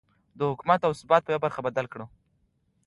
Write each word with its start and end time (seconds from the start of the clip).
د 0.37 0.39
حکومت 0.51 0.79
او 0.87 0.91
ثبات 0.99 1.21
په 1.23 1.31
يوه 1.33 1.43
برخه 1.45 1.59
بدل 1.67 1.85
کړو. 1.93 2.05